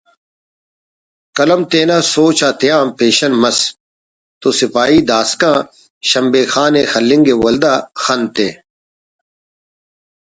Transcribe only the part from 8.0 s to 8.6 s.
خن تے